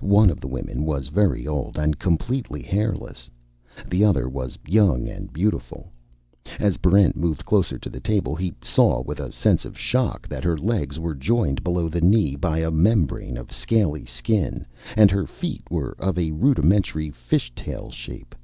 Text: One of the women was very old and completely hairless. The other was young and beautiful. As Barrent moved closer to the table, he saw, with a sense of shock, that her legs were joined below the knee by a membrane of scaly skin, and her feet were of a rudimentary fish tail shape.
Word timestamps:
One 0.00 0.30
of 0.30 0.40
the 0.40 0.48
women 0.48 0.86
was 0.86 1.08
very 1.08 1.46
old 1.46 1.76
and 1.78 1.98
completely 1.98 2.62
hairless. 2.62 3.28
The 3.86 4.02
other 4.02 4.26
was 4.26 4.58
young 4.66 5.06
and 5.10 5.30
beautiful. 5.30 5.92
As 6.58 6.78
Barrent 6.78 7.16
moved 7.16 7.44
closer 7.44 7.76
to 7.78 7.90
the 7.90 8.00
table, 8.00 8.34
he 8.34 8.54
saw, 8.64 9.02
with 9.02 9.20
a 9.20 9.30
sense 9.30 9.66
of 9.66 9.76
shock, 9.78 10.26
that 10.26 10.42
her 10.42 10.56
legs 10.56 10.98
were 10.98 11.14
joined 11.14 11.62
below 11.62 11.90
the 11.90 12.00
knee 12.00 12.34
by 12.34 12.60
a 12.60 12.70
membrane 12.70 13.36
of 13.36 13.52
scaly 13.52 14.06
skin, 14.06 14.64
and 14.96 15.10
her 15.10 15.26
feet 15.26 15.64
were 15.70 15.94
of 15.98 16.16
a 16.16 16.30
rudimentary 16.30 17.10
fish 17.10 17.52
tail 17.54 17.90
shape. 17.90 18.34